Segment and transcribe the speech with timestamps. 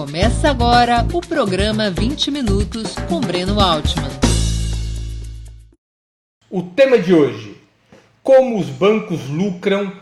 [0.00, 4.08] Começa agora o programa 20 Minutos com Breno Altman.
[6.48, 7.54] O tema de hoje:
[8.22, 9.92] Como os bancos lucram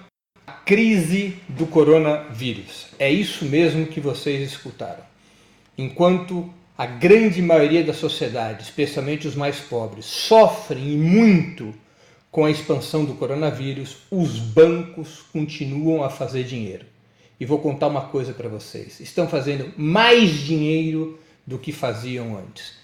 [0.47, 2.87] a crise do coronavírus.
[2.97, 5.03] É isso mesmo que vocês escutaram.
[5.77, 11.75] Enquanto a grande maioria da sociedade, especialmente os mais pobres, sofrem muito
[12.31, 16.87] com a expansão do coronavírus, os bancos continuam a fazer dinheiro.
[17.41, 22.75] E vou contar uma coisa para vocês: estão fazendo mais dinheiro do que faziam antes.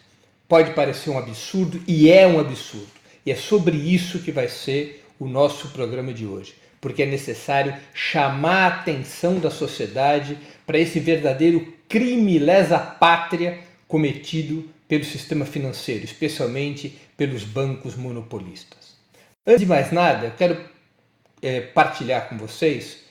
[0.48, 2.88] Pode parecer um absurdo e é um absurdo.
[3.26, 7.74] E é sobre isso que vai ser o nosso programa de hoje, porque é necessário
[7.94, 16.04] chamar a atenção da sociedade para esse verdadeiro crime lesa pátria cometido pelo sistema financeiro,
[16.04, 18.94] especialmente pelos bancos monopolistas.
[19.46, 20.58] Antes de mais nada, eu quero
[21.40, 23.04] é, partilhar com vocês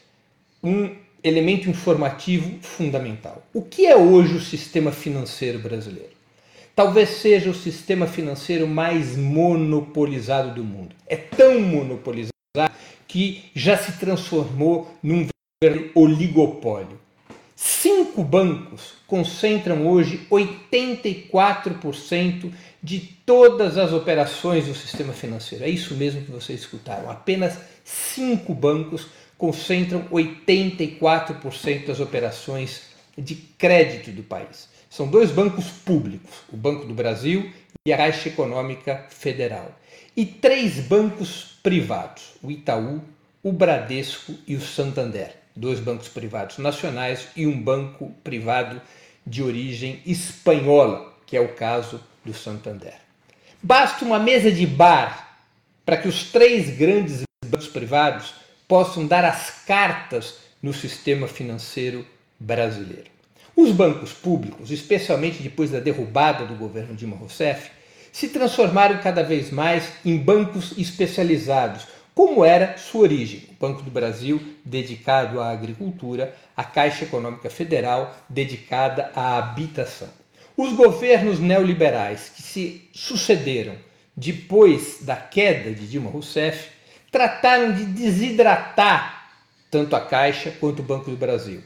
[0.64, 3.41] um elemento informativo fundamental.
[3.54, 6.11] O que é hoje o sistema financeiro brasileiro?
[6.75, 10.95] Talvez seja o sistema financeiro mais monopolizado do mundo.
[11.08, 12.34] É tão monopolizado
[13.08, 15.28] que já se transformou num
[15.94, 17.00] oligopólio.
[17.56, 25.64] Cinco bancos concentram hoje 84% de todas as operações do sistema financeiro.
[25.64, 27.09] É isso mesmo que vocês escutaram.
[27.09, 32.84] Apenas cinco bancos concentram 84% das operações
[33.17, 34.70] de crédito do país.
[34.90, 37.52] São dois bancos públicos, o Banco do Brasil
[37.86, 39.78] e a Caixa Econômica Federal.
[40.16, 43.02] E três bancos privados, o Itaú,
[43.42, 45.36] o Bradesco e o Santander.
[45.56, 48.81] Dois bancos privados nacionais e um banco privado
[49.25, 52.95] de origem espanhola, que é o caso do Santander.
[53.62, 55.38] Basta uma mesa de bar
[55.86, 58.34] para que os três grandes bancos privados
[58.73, 62.03] possam dar as cartas no sistema financeiro
[62.39, 63.05] brasileiro.
[63.55, 67.69] Os bancos públicos, especialmente depois da derrubada do governo Dilma Rousseff,
[68.11, 71.85] se transformaram cada vez mais em bancos especializados,
[72.16, 73.44] como era sua origem.
[73.51, 80.09] O Banco do Brasil, dedicado à agricultura, a Caixa Econômica Federal, dedicada à habitação.
[80.57, 83.75] Os governos neoliberais que se sucederam
[84.17, 86.73] depois da queda de Dilma Rousseff
[87.13, 89.29] trataram de desidratar
[89.69, 91.62] tanto a Caixa quanto o Banco do Brasil.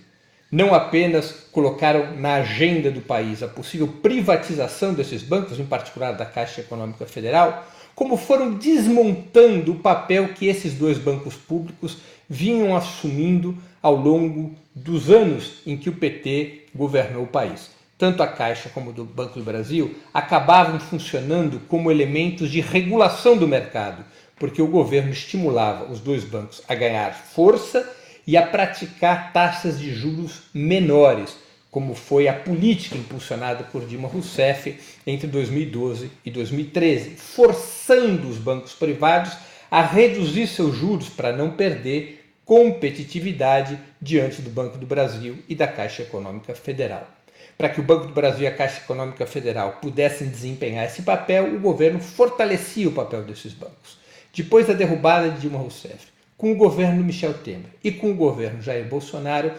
[0.51, 6.25] Não apenas colocaram na agenda do país a possível privatização desses bancos, em particular da
[6.25, 7.65] Caixa Econômica Federal,
[7.95, 11.97] como foram desmontando o papel que esses dois bancos públicos
[12.29, 17.71] vinham assumindo ao longo dos anos em que o PT governou o país.
[17.97, 23.47] Tanto a Caixa como o Banco do Brasil acabavam funcionando como elementos de regulação do
[23.47, 24.05] mercado,
[24.39, 27.87] porque o governo estimulava os dois bancos a ganhar força
[28.25, 31.37] e a praticar taxas de juros menores,
[31.71, 38.73] como foi a política impulsionada por Dilma Rousseff entre 2012 e 2013, forçando os bancos
[38.73, 39.31] privados
[39.71, 45.67] a reduzir seus juros para não perder competitividade diante do Banco do Brasil e da
[45.67, 47.05] Caixa Econômica Federal.
[47.57, 51.55] Para que o Banco do Brasil e a Caixa Econômica Federal pudessem desempenhar esse papel,
[51.55, 53.96] o governo fortalecia o papel desses bancos.
[54.37, 58.61] Depois da derrubada de Dilma Rousseff, com o governo Michel Temer e com o governo
[58.61, 59.51] Jair Bolsonaro,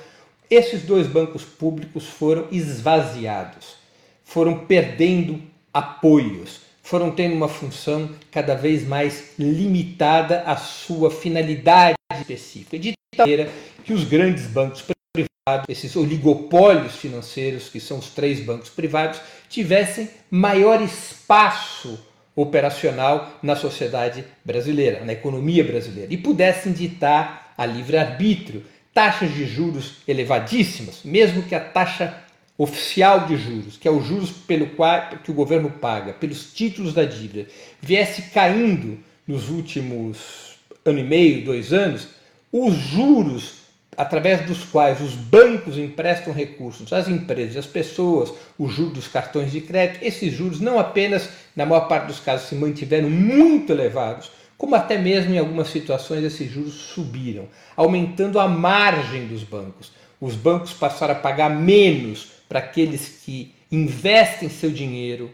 [0.48, 3.74] esses dois bancos públicos foram esvaziados,
[4.22, 5.42] foram perdendo
[5.74, 13.26] apoios, foram tendo uma função cada vez mais limitada à sua finalidade específica, de tal
[13.26, 13.50] maneira
[13.82, 20.08] que os grandes bancos privados, esses oligopólios financeiros, que são os três bancos privados, tivessem
[20.30, 21.98] maior espaço
[22.40, 29.96] operacional na sociedade brasileira, na economia brasileira, e pudessem ditar a livre-arbítrio taxas de juros
[30.06, 32.14] elevadíssimas, mesmo que a taxa
[32.56, 36.92] oficial de juros, que é o juros pelo qual que o governo paga pelos títulos
[36.92, 37.46] da dívida,
[37.80, 42.08] viesse caindo nos últimos ano e meio, dois anos,
[42.50, 43.67] os juros
[43.98, 49.50] através dos quais os bancos emprestam recursos às empresas, às pessoas, os juros dos cartões
[49.50, 54.30] de crédito, esses juros não apenas, na maior parte dos casos, se mantiveram muito elevados,
[54.56, 59.90] como até mesmo em algumas situações esses juros subiram, aumentando a margem dos bancos.
[60.20, 65.28] Os bancos passaram a pagar menos para aqueles que investem seu dinheiro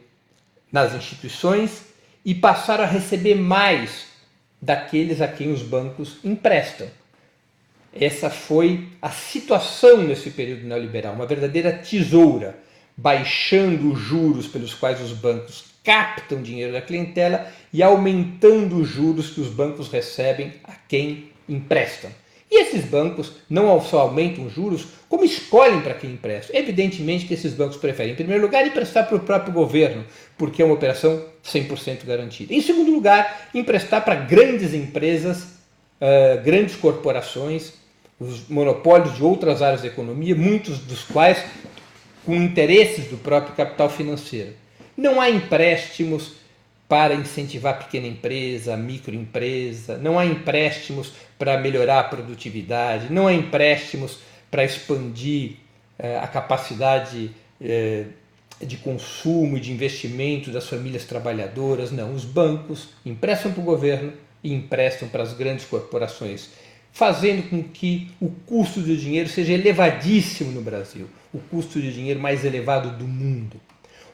[0.73, 1.85] nas instituições
[2.25, 4.06] e passaram a receber mais
[4.61, 6.89] daqueles a quem os bancos emprestam.
[7.99, 12.58] Essa foi a situação nesse período neoliberal, uma verdadeira tesoura,
[12.96, 19.31] baixando os juros pelos quais os bancos captam dinheiro da clientela e aumentando os juros
[19.31, 22.11] que os bancos recebem a quem emprestam.
[22.50, 26.56] E esses bancos não só aumentam juros, como escolhem para quem empresta.
[26.56, 30.05] Evidentemente que esses bancos preferem, em primeiro lugar, emprestar para o próprio governo,
[30.38, 32.55] porque é uma operação 100% garantida.
[32.55, 35.46] Em segundo lugar, emprestar para grandes empresas,
[36.44, 37.84] grandes corporações,
[38.25, 41.44] os monopólios de outras áreas da economia, muitos dos quais
[42.25, 44.53] com interesses do próprio capital financeiro.
[44.97, 46.32] Não há empréstimos
[46.88, 53.26] para incentivar a pequena empresa, a microempresa, não há empréstimos para melhorar a produtividade, não
[53.26, 54.19] há empréstimos
[54.50, 55.56] para expandir
[55.99, 57.31] eh, a capacidade
[57.61, 58.05] eh,
[58.61, 61.91] de consumo e de investimento das famílias trabalhadoras.
[61.91, 64.12] Não, os bancos emprestam para o governo
[64.43, 66.50] e emprestam para as grandes corporações,
[66.94, 72.20] fazendo com que o custo do dinheiro seja elevadíssimo no Brasil, o custo de dinheiro
[72.20, 73.61] mais elevado do mundo.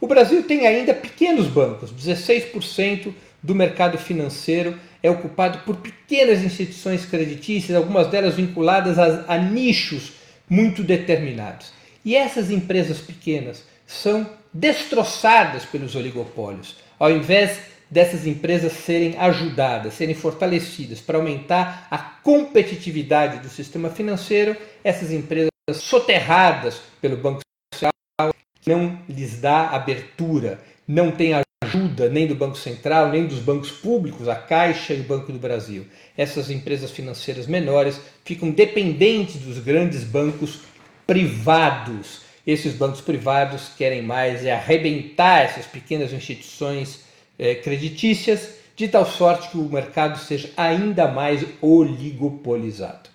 [0.01, 3.13] O Brasil tem ainda pequenos bancos, 16%
[3.43, 10.13] do mercado financeiro é ocupado por pequenas instituições creditícias, algumas delas vinculadas a, a nichos
[10.49, 11.73] muito determinados.
[12.03, 16.77] E essas empresas pequenas são destroçadas pelos oligopólios.
[16.99, 17.59] Ao invés
[17.91, 25.51] dessas empresas serem ajudadas, serem fortalecidas para aumentar a competitividade do sistema financeiro, essas empresas
[25.75, 27.41] soterradas pelo Banco
[27.75, 28.35] Central
[28.67, 31.35] não lhes dá abertura, não tem
[31.65, 35.39] ajuda nem do Banco Central, nem dos bancos públicos, a Caixa e o Banco do
[35.39, 35.87] Brasil.
[36.17, 40.61] Essas empresas financeiras menores ficam dependentes dos grandes bancos
[41.07, 42.23] privados.
[42.47, 47.10] Esses bancos privados querem mais é arrebentar essas pequenas instituições
[47.41, 53.09] é, creditícias, de tal sorte que o mercado seja ainda mais oligopolizado.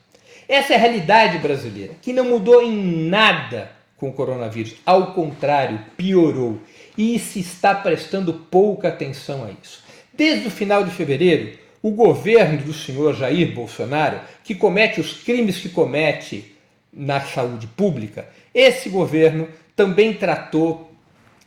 [0.50, 4.76] Essa é a realidade brasileira, que não mudou em nada com o coronavírus.
[4.86, 6.60] Ao contrário, piorou.
[6.98, 9.84] E se está prestando pouca atenção a isso.
[10.14, 15.60] Desde o final de fevereiro, o governo do senhor Jair Bolsonaro, que comete os crimes
[15.60, 16.56] que comete
[16.92, 20.92] na saúde pública, esse governo também tratou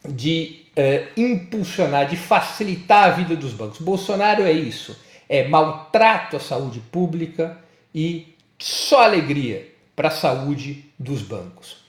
[0.08, 3.80] de eh, impulsionar, de facilitar a vida dos bancos.
[3.80, 4.96] Bolsonaro é isso:
[5.28, 7.58] é maltrato à saúde pública
[7.92, 9.66] e só alegria
[9.96, 11.84] para a saúde dos bancos.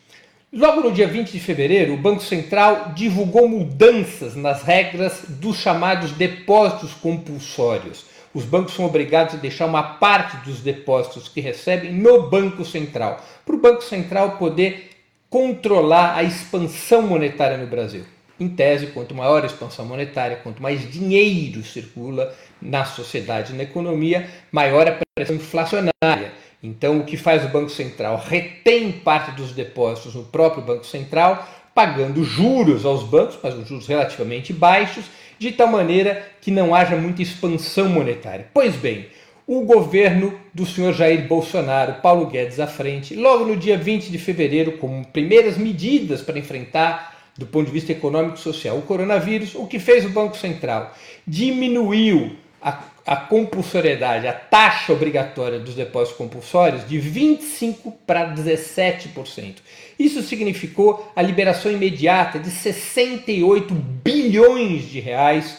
[0.52, 6.12] Logo no dia 20 de fevereiro, o Banco Central divulgou mudanças nas regras dos chamados
[6.14, 8.06] depósitos compulsórios.
[8.34, 13.24] Os bancos são obrigados a deixar uma parte dos depósitos que recebem no Banco Central,
[13.46, 14.90] para o Banco Central poder
[15.30, 18.04] controlar a expansão monetária no Brasil.
[18.40, 23.64] Em tese, quanto maior a expansão monetária, quanto mais dinheiro circula na sociedade e na
[23.64, 26.32] economia, maior a pressão inflacionária
[26.62, 28.22] então, o que faz o Banco Central?
[28.26, 34.52] Retém parte dos depósitos no próprio Banco Central, pagando juros aos bancos, mas juros relativamente
[34.52, 35.06] baixos,
[35.38, 38.48] de tal maneira que não haja muita expansão monetária.
[38.54, 39.08] Pois bem,
[39.48, 44.18] o governo do senhor Jair Bolsonaro, Paulo Guedes à frente, logo no dia 20 de
[44.18, 49.56] fevereiro, como primeiras medidas para enfrentar, do ponto de vista econômico e social, o coronavírus,
[49.56, 50.96] o que fez o Banco Central?
[51.26, 59.56] Diminuiu a a compulsoriedade, a taxa obrigatória dos depósitos compulsórios de 25% para 17%.
[59.98, 65.58] Isso significou a liberação imediata de 68 bilhões de reais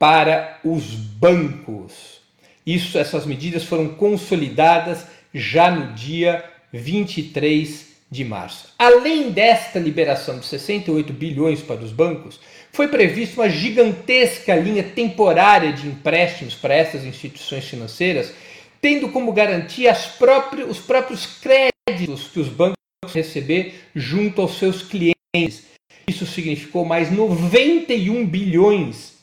[0.00, 2.22] para os bancos.
[2.66, 8.74] Isso, essas medidas foram consolidadas já no dia 23 de março.
[8.78, 12.40] Além desta liberação de 68 bilhões para os bancos,
[12.72, 18.32] foi prevista uma gigantesca linha temporária de empréstimos para essas instituições financeiras,
[18.80, 22.76] tendo como garantia próprios, os próprios créditos que os bancos
[23.12, 25.64] receber junto aos seus clientes.
[26.08, 29.14] Isso significou mais 91 bilhões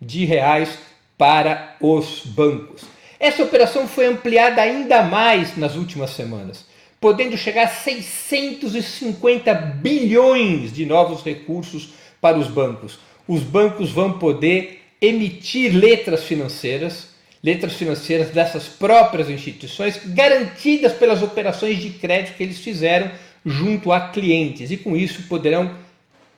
[0.00, 0.78] de reais
[1.16, 2.82] para os bancos.
[3.18, 6.66] Essa operação foi ampliada ainda mais nas últimas semanas,
[7.04, 12.98] podendo chegar a 650 bilhões de novos recursos para os bancos.
[13.28, 17.08] Os bancos vão poder emitir letras financeiras,
[17.42, 23.10] letras financeiras dessas próprias instituições, garantidas pelas operações de crédito que eles fizeram
[23.44, 25.76] junto a clientes, e com isso poderão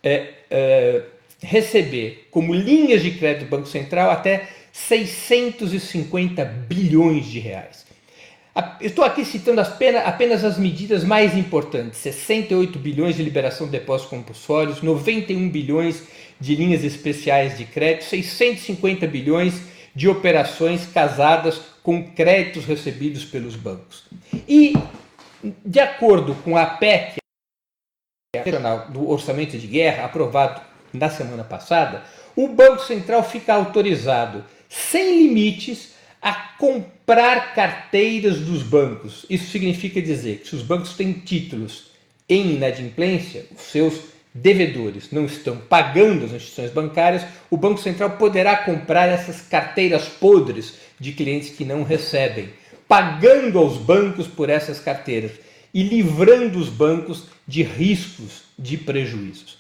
[0.03, 1.03] é, é,
[1.41, 7.86] receber como linhas de crédito do Banco Central até 650 bilhões de reais.
[8.81, 14.81] Estou aqui citando apenas as medidas mais importantes: 68 bilhões de liberação de depósitos compulsórios,
[14.81, 16.05] 91 bilhões
[16.41, 19.61] de linhas especiais de crédito, 650 bilhões
[19.95, 24.05] de operações casadas com créditos recebidos pelos bancos.
[24.49, 24.75] E,
[25.65, 27.17] de acordo com a PEC
[28.91, 30.61] do Orçamento de Guerra, aprovado
[30.93, 35.96] na semana passada, o Banco Central fica autorizado, sem limites,
[36.27, 39.25] a comprar carteiras dos bancos.
[39.31, 41.93] Isso significa dizer que se os bancos têm títulos
[42.29, 44.01] em inadimplência, os seus
[44.35, 50.75] devedores não estão pagando as instituições bancárias, o Banco Central poderá comprar essas carteiras podres
[50.99, 52.49] de clientes que não recebem,
[52.89, 55.31] pagando aos bancos por essas carteiras
[55.73, 59.56] e livrando os bancos de riscos de prejuízos.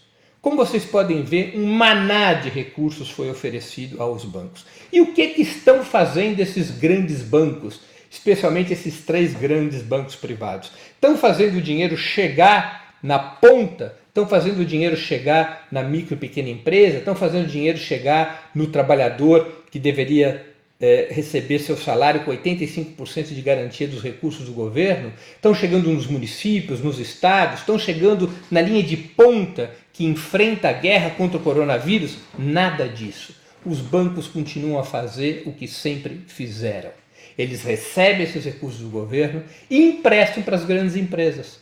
[0.46, 4.64] Como vocês podem ver, um maná de recursos foi oferecido aos bancos.
[4.92, 10.70] E o que, que estão fazendo esses grandes bancos, especialmente esses três grandes bancos privados?
[10.94, 16.16] Estão fazendo o dinheiro chegar na ponta, estão fazendo o dinheiro chegar na micro e
[16.16, 20.46] pequena empresa, estão fazendo o dinheiro chegar no trabalhador que deveria
[20.80, 26.06] é, receber seu salário com 85% de garantia dos recursos do governo, estão chegando nos
[26.06, 31.42] municípios, nos estados, estão chegando na linha de ponta que enfrenta a guerra contra o
[31.42, 32.18] coronavírus?
[32.38, 33.34] Nada disso.
[33.64, 36.90] Os bancos continuam a fazer o que sempre fizeram.
[37.38, 41.58] Eles recebem esses recursos do governo e emprestam para as grandes empresas.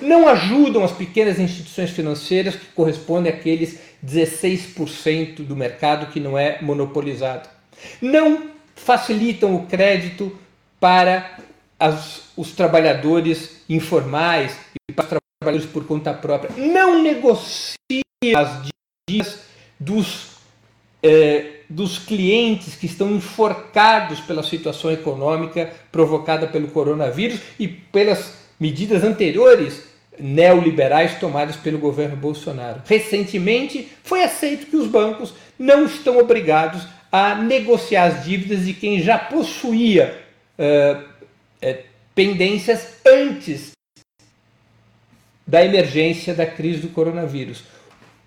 [0.00, 6.60] Não ajudam as pequenas instituições financeiras que correspondem àqueles 16% do mercado que não é
[6.60, 7.48] monopolizado
[8.00, 10.36] não facilitam o crédito
[10.80, 11.38] para
[11.78, 14.56] as, os trabalhadores informais
[14.88, 16.50] e para os trabalhadores por conta própria.
[16.56, 18.02] Não negociam
[18.36, 18.68] as
[19.08, 19.40] dívidas
[19.78, 20.30] dos,
[21.02, 29.04] eh, dos clientes que estão enforcados pela situação econômica provocada pelo coronavírus e pelas medidas
[29.04, 29.84] anteriores
[30.18, 32.82] neoliberais tomadas pelo governo Bolsonaro.
[32.84, 39.00] Recentemente foi aceito que os bancos não estão obrigados a negociar as dívidas de quem
[39.00, 40.22] já possuía
[40.58, 41.02] uh,
[41.66, 41.78] uh,
[42.14, 43.72] pendências antes
[45.46, 47.64] da emergência da crise do coronavírus.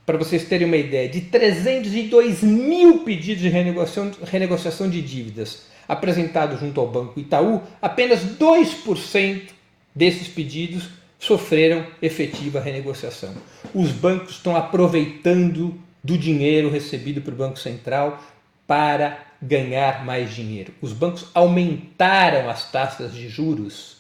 [0.05, 6.59] Para vocês terem uma ideia, de 302 mil pedidos de renegociação, renegociação de dívidas apresentados
[6.59, 9.49] junto ao Banco Itaú, apenas 2%
[9.93, 13.35] desses pedidos sofreram efetiva renegociação.
[13.75, 18.23] Os bancos estão aproveitando do dinheiro recebido pelo Banco Central
[18.71, 20.73] para ganhar mais dinheiro.
[20.81, 23.97] Os bancos aumentaram as taxas de juros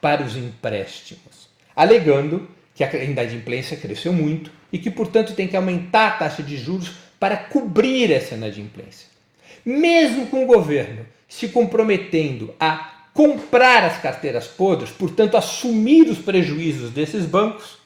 [0.00, 6.06] para os empréstimos, alegando que a inadimplência cresceu muito e que, portanto, tem que aumentar
[6.06, 9.08] a taxa de juros para cobrir essa inadimplência.
[9.66, 16.92] Mesmo com o governo se comprometendo a comprar as carteiras podres, portanto, assumir os prejuízos
[16.92, 17.78] desses bancos,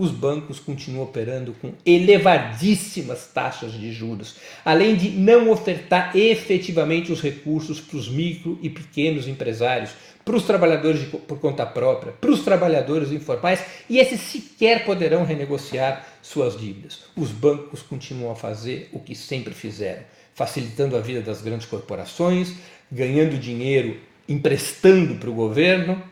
[0.00, 7.20] os bancos continuam operando com elevadíssimas taxas de juros, além de não ofertar efetivamente os
[7.20, 9.90] recursos para os micro e pequenos empresários,
[10.24, 15.22] para os trabalhadores de, por conta própria, para os trabalhadores informais, e esses sequer poderão
[15.22, 17.00] renegociar suas dívidas.
[17.14, 20.02] Os bancos continuam a fazer o que sempre fizeram,
[20.34, 22.54] facilitando a vida das grandes corporações,
[22.90, 26.02] ganhando dinheiro emprestando para o governo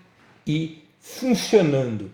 [0.46, 2.10] e funcionando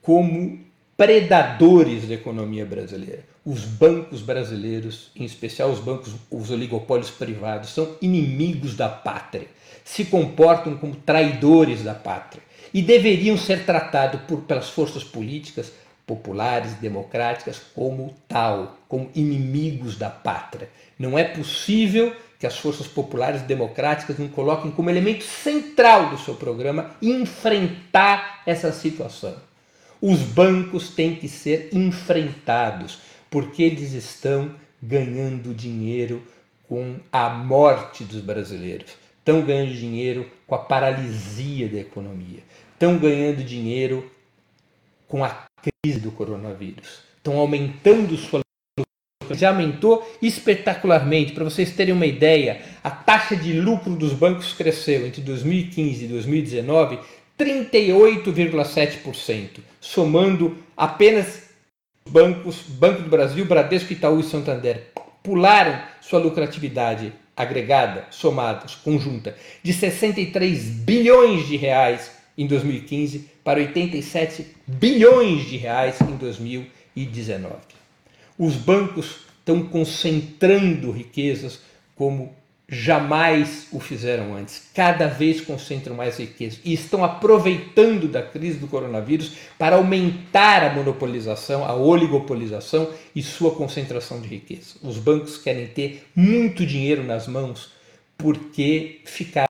[0.00, 0.65] como
[0.96, 3.24] predadores da economia brasileira.
[3.44, 9.46] Os bancos brasileiros, em especial os bancos, os oligopólios privados, são inimigos da pátria,
[9.84, 15.72] se comportam como traidores da pátria e deveriam ser tratados por, pelas forças políticas
[16.06, 20.68] populares, democráticas, como tal, como inimigos da pátria.
[20.98, 26.34] Não é possível que as forças populares democráticas não coloquem como elemento central do seu
[26.34, 29.34] programa enfrentar essa situação.
[30.00, 32.98] Os bancos têm que ser enfrentados,
[33.30, 36.22] porque eles estão ganhando dinheiro
[36.68, 38.92] com a morte dos brasileiros.
[39.18, 42.40] Estão ganhando dinheiro com a paralisia da economia.
[42.72, 44.10] Estão ganhando dinheiro
[45.08, 47.00] com a crise do coronavírus.
[47.16, 48.40] Estão aumentando sua
[49.34, 51.32] já aumentou espetacularmente.
[51.32, 56.08] Para vocês terem uma ideia, a taxa de lucro dos bancos cresceu entre 2015 e
[56.08, 56.98] 2019
[57.38, 61.46] 38,7%, somando apenas
[62.08, 69.72] bancos, Banco do Brasil, Bradesco, Itaú e Santander pularam sua lucratividade agregada, somada, conjunta, de
[69.72, 77.54] 63 bilhões de reais em 2015 para 87 bilhões de reais em 2019.
[78.38, 81.60] Os bancos estão concentrando riquezas
[81.94, 82.34] como
[82.68, 84.62] jamais o fizeram antes.
[84.74, 90.74] Cada vez concentram mais riqueza e estão aproveitando da crise do coronavírus para aumentar a
[90.74, 94.74] monopolização, a oligopolização e sua concentração de riqueza.
[94.82, 97.70] Os bancos querem ter muito dinheiro nas mãos
[98.18, 99.48] porque ficará,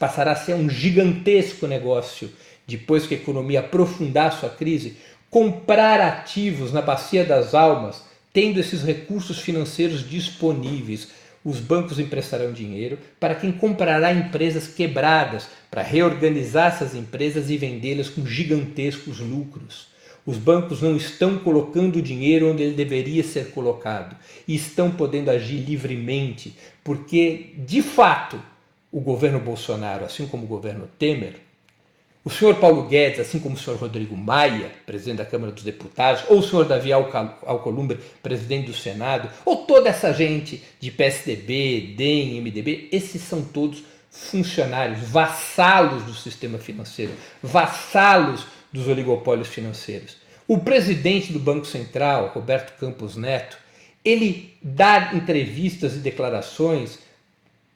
[0.00, 2.30] passará a ser um gigantesco negócio
[2.66, 4.96] depois que a economia aprofundar sua crise,
[5.30, 11.08] comprar ativos na bacia das almas, tendo esses recursos financeiros disponíveis
[11.48, 18.10] os bancos emprestarão dinheiro para quem comprará empresas quebradas, para reorganizar essas empresas e vendê-las
[18.10, 19.88] com gigantescos lucros.
[20.26, 24.14] Os bancos não estão colocando o dinheiro onde ele deveria ser colocado
[24.46, 28.38] e estão podendo agir livremente, porque, de fato,
[28.92, 31.36] o governo Bolsonaro, assim como o governo Temer,
[32.28, 36.24] o senhor Paulo Guedes, assim como o senhor Rodrigo Maia, presidente da Câmara dos Deputados,
[36.28, 42.42] ou o senhor Davi Alcolumbre, presidente do Senado, ou toda essa gente de PSDB, DEM,
[42.42, 50.18] MDB, esses são todos funcionários, vassalos do sistema financeiro, vassalos dos oligopólios financeiros.
[50.46, 53.56] O presidente do Banco Central, Roberto Campos Neto,
[54.04, 56.98] ele dá entrevistas e declarações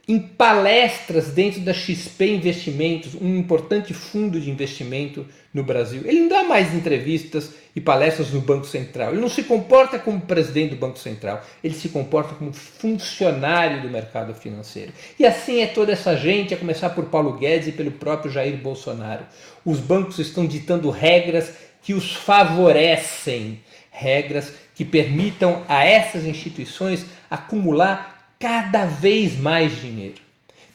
[0.09, 6.02] em palestras dentro da XP Investimentos, um importante fundo de investimento no Brasil.
[6.04, 9.12] Ele não dá mais entrevistas e palestras no Banco Central.
[9.12, 13.88] Ele não se comporta como presidente do Banco Central, ele se comporta como funcionário do
[13.88, 14.92] mercado financeiro.
[15.18, 18.56] E assim é toda essa gente, a começar por Paulo Guedes e pelo próprio Jair
[18.56, 19.25] Bolsonaro.
[19.64, 28.12] Os bancos estão ditando regras que os favorecem, regras que permitam a essas instituições acumular
[28.42, 30.16] cada vez mais dinheiro.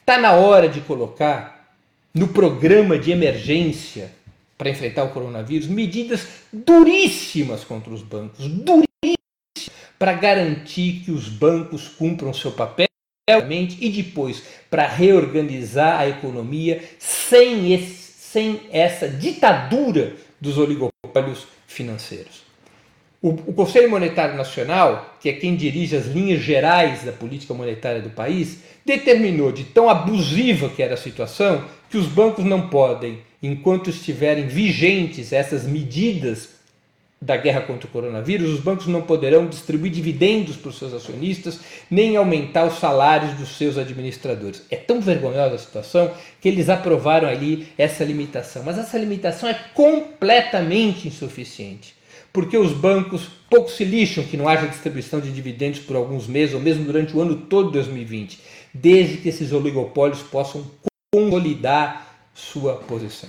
[0.00, 1.76] Está na hora de colocar
[2.14, 4.10] no programa de emergência
[4.56, 11.88] para enfrentar o coronavírus medidas duríssimas contra os bancos, duríssimas, para garantir que os bancos
[11.88, 12.88] cumpram seu papel
[13.28, 22.47] e depois para reorganizar a economia sem, esse, sem essa ditadura dos oligopólios financeiros.
[23.20, 28.00] O, o, Conselho Monetário Nacional, que é quem dirige as linhas gerais da política monetária
[28.00, 33.18] do país, determinou de tão abusiva que era a situação que os bancos não podem,
[33.42, 36.50] enquanto estiverem vigentes essas medidas
[37.20, 41.58] da guerra contra o coronavírus, os bancos não poderão distribuir dividendos para os seus acionistas,
[41.90, 44.62] nem aumentar os salários dos seus administradores.
[44.70, 48.62] É tão vergonhosa a situação que eles aprovaram ali essa limitação.
[48.62, 51.97] Mas essa limitação é completamente insuficiente
[52.38, 56.54] porque os bancos pouco se lixam que não haja distribuição de dividendos por alguns meses
[56.54, 58.38] ou mesmo durante o ano todo de 2020,
[58.72, 60.64] desde que esses oligopólios possam
[61.10, 63.28] consolidar sua posição.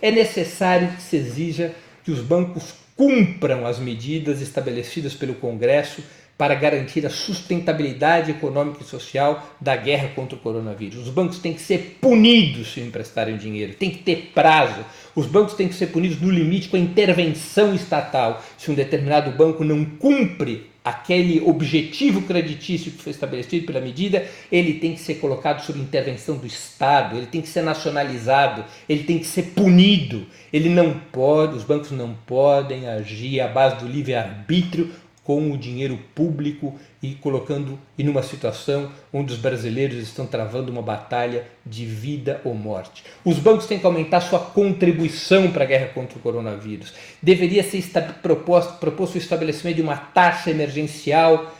[0.00, 1.74] É necessário que se exija
[2.04, 6.00] que os bancos cumpram as medidas estabelecidas pelo Congresso
[6.44, 10.98] para garantir a sustentabilidade econômica e social da guerra contra o coronavírus.
[10.98, 14.84] Os bancos têm que ser punidos se emprestarem dinheiro, tem que ter prazo.
[15.16, 18.44] Os bancos têm que ser punidos no limite com a intervenção estatal.
[18.58, 24.74] Se um determinado banco não cumpre aquele objetivo creditício que foi estabelecido pela medida, ele
[24.74, 29.18] tem que ser colocado sob intervenção do Estado, ele tem que ser nacionalizado, ele tem
[29.18, 30.26] que ser punido.
[30.52, 34.92] Ele não pode, os bancos não podem agir à base do livre-arbítrio
[35.24, 40.82] com o dinheiro público e colocando em uma situação onde os brasileiros estão travando uma
[40.82, 43.02] batalha de vida ou morte.
[43.24, 46.92] Os bancos têm que aumentar sua contribuição para a guerra contra o coronavírus.
[47.22, 47.82] Deveria ser
[48.22, 51.54] proposto, proposto o estabelecimento de uma taxa emergencial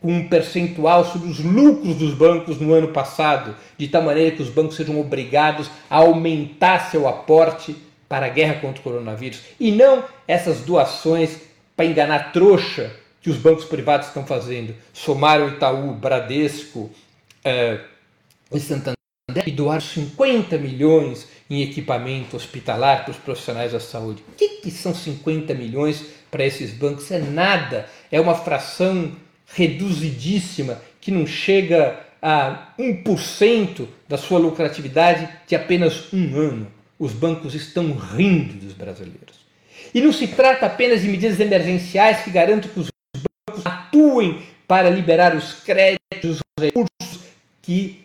[0.00, 4.42] com um percentual sobre os lucros dos bancos no ano passado, de tal maneira que
[4.42, 7.74] os bancos sejam obrigados a aumentar seu aporte
[8.08, 11.40] para a guerra contra o coronavírus e não essas doações
[11.76, 12.90] para enganar trouxa
[13.28, 14.74] que os bancos privados estão fazendo.
[14.90, 16.90] Somaram Itaú, Bradesco
[17.44, 17.80] é,
[18.50, 18.94] e Santander
[19.46, 24.24] e doar 50 milhões em equipamento hospitalar para os profissionais da saúde.
[24.26, 27.10] O que, que são 50 milhões para esses bancos?
[27.10, 29.12] É nada, é uma fração
[29.54, 36.72] reduzidíssima que não chega a 1% da sua lucratividade de apenas um ano.
[36.98, 39.46] Os bancos estão rindo dos brasileiros.
[39.94, 42.88] E não se trata apenas de medidas emergenciais que garantam que os
[43.98, 47.20] atuem para liberar os créditos, os recursos
[47.60, 48.04] que,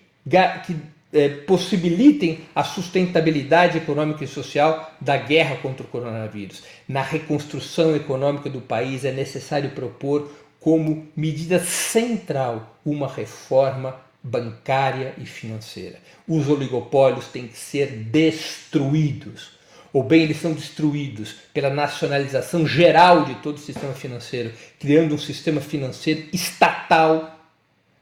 [0.65, 0.75] que
[1.12, 6.63] é, possibilitem a sustentabilidade econômica e social da guerra contra o coronavírus.
[6.88, 15.25] Na reconstrução econômica do país é necessário propor como medida central uma reforma bancária e
[15.25, 15.99] financeira.
[16.25, 19.51] Os oligopólios têm que ser destruídos
[19.93, 25.19] ou bem eles são destruídos pela nacionalização geral de todo o sistema financeiro, criando um
[25.19, 27.39] sistema financeiro estatal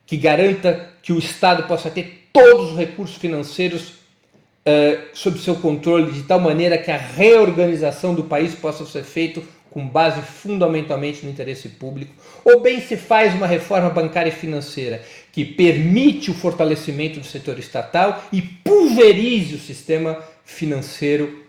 [0.06, 6.14] que garanta que o Estado possa ter todos os recursos financeiros uh, sob seu controle,
[6.14, 11.32] de tal maneira que a reorganização do país possa ser feita com base fundamentalmente no
[11.32, 15.02] interesse público, ou bem se faz uma reforma bancária e financeira
[15.32, 21.41] que permite o fortalecimento do setor estatal e pulverize o sistema financeiro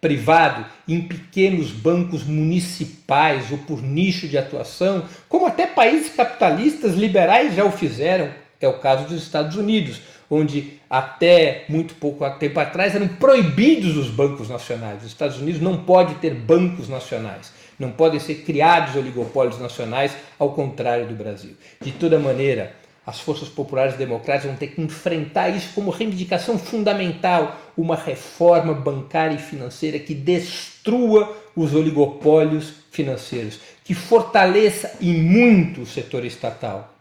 [0.00, 7.54] privado, em pequenos bancos municipais ou por nicho de atuação, como até países capitalistas liberais
[7.54, 8.30] já o fizeram,
[8.62, 14.08] É o caso dos Estados Unidos, onde até muito pouco tempo atrás eram proibidos os
[14.08, 15.02] bancos nacionais.
[15.02, 20.52] Os Estados Unidos não pode ter bancos nacionais, não podem ser criados oligopólios nacionais, ao
[20.52, 21.56] contrário do Brasil.
[21.80, 22.74] De toda maneira,
[23.10, 29.34] as forças populares democráticas vão ter que enfrentar isso como reivindicação fundamental, uma reforma bancária
[29.34, 36.94] e financeira que destrua os oligopólios financeiros, que fortaleça e muito o setor estatal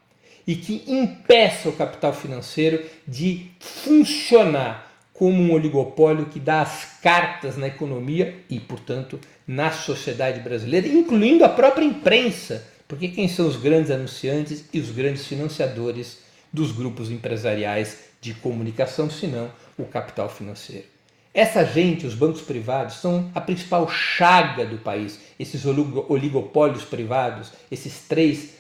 [0.47, 7.55] e que impeça o capital financeiro de funcionar como um oligopólio que dá as cartas
[7.55, 13.55] na economia e, portanto, na sociedade brasileira, incluindo a própria imprensa, porque quem são os
[13.55, 16.17] grandes anunciantes e os grandes financiadores
[16.51, 20.85] dos grupos empresariais de comunicação, senão o capital financeiro.
[21.31, 25.19] Essa gente, os bancos privados, são a principal chaga do país.
[25.39, 28.55] Esses oligopólios privados, esses três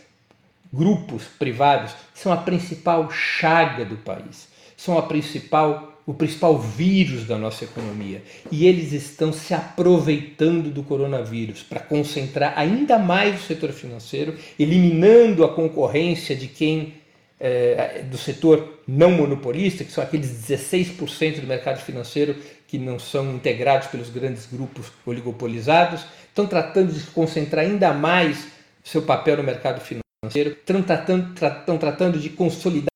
[0.71, 7.37] grupos privados são a principal chaga do país, são a principal o principal vírus da
[7.37, 8.23] nossa economia.
[8.51, 15.43] E eles estão se aproveitando do coronavírus para concentrar ainda mais o setor financeiro, eliminando
[15.43, 16.95] a concorrência de quem
[17.39, 22.35] é, do setor não monopolista, que são aqueles 16% do mercado financeiro
[22.67, 28.47] que não são integrados pelos grandes grupos oligopolizados, estão tratando de concentrar ainda mais
[28.83, 32.88] seu papel no mercado financeiro estão tratando, estão tratando de consolidar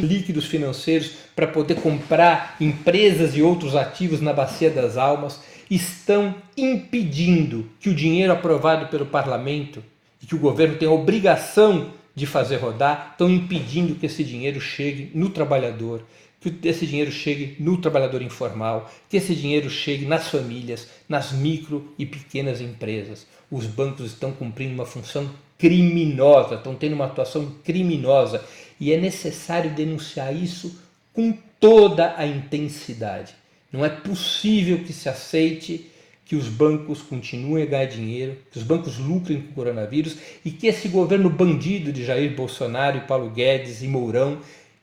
[0.00, 7.68] líquidos financeiros para poder comprar empresas e outros ativos na bacia das almas, estão impedindo
[7.80, 9.82] que o dinheiro aprovado pelo parlamento
[10.22, 14.60] e que o governo tem a obrigação de fazer rodar, estão impedindo que esse dinheiro
[14.60, 16.02] chegue no trabalhador,
[16.40, 21.92] que esse dinheiro chegue no trabalhador informal, que esse dinheiro chegue nas famílias, nas micro
[21.98, 23.26] e pequenas empresas.
[23.50, 25.28] Os bancos estão cumprindo uma função
[25.58, 28.44] criminosa, estão tendo uma atuação criminosa
[28.84, 30.78] e é necessário denunciar isso
[31.14, 33.34] com toda a intensidade.
[33.72, 35.90] Não é possível que se aceite
[36.26, 40.50] que os bancos continuem a ganhar dinheiro, que os bancos lucrem com o coronavírus e
[40.50, 44.40] que esse governo bandido de Jair Bolsonaro e Paulo Guedes e Mourão,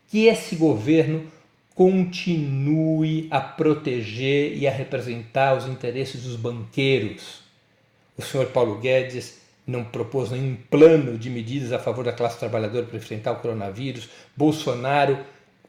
[0.08, 1.24] que esse governo
[1.76, 7.42] continue a proteger e a representar os interesses dos banqueiros.
[8.18, 12.86] O senhor Paulo Guedes não propôs nenhum plano de medidas a favor da classe trabalhadora
[12.86, 14.10] para enfrentar o coronavírus.
[14.36, 15.18] Bolsonaro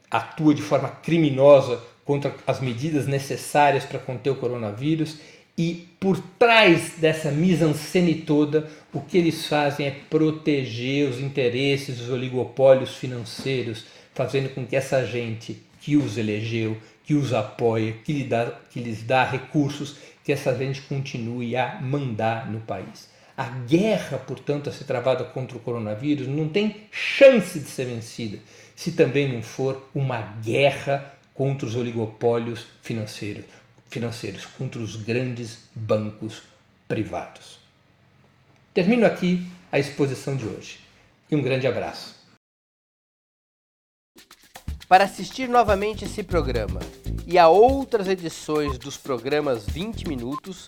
[0.09, 5.17] atua de forma criminosa contra as medidas necessárias para conter o coronavírus
[5.57, 12.09] e por trás dessa mise-en-scène toda, o que eles fazem é proteger os interesses dos
[12.09, 18.23] oligopólios financeiros, fazendo com que essa gente que os elegeu, que os apoia, que, lhe
[18.23, 23.12] dá, que lhes dá recursos, que essa gente continue a mandar no país.
[23.35, 28.39] A guerra, portanto, a ser travada contra o coronavírus não tem chance de ser vencida
[28.75, 33.45] se também não for uma guerra contra os oligopólios financeiros,
[33.89, 36.43] financeiros contra os grandes bancos
[36.87, 37.59] privados.
[38.73, 40.79] Termino aqui a exposição de hoje
[41.29, 42.15] e um grande abraço.
[44.87, 46.79] Para assistir novamente esse programa
[47.25, 50.67] e a outras edições dos programas 20 Minutos,